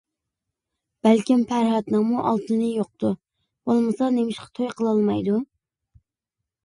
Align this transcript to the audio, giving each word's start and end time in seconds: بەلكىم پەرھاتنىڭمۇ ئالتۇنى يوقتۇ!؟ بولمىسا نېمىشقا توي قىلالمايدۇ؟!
بەلكىم 1.07 1.43
پەرھاتنىڭمۇ 1.51 2.23
ئالتۇنى 2.29 2.71
يوقتۇ!؟ 2.79 3.13
بولمىسا 3.71 4.09
نېمىشقا 4.17 4.49
توي 4.61 4.71
قىلالمايدۇ؟! 4.81 5.37